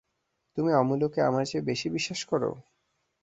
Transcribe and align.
তুমি 0.57 0.71
অমূল্যকে 0.73 1.19
আমার 1.21 1.43
চেয়ে 1.45 1.67
বেশি 1.69 1.87
বিশ্বাস 1.89 2.21
কর? 2.25 2.41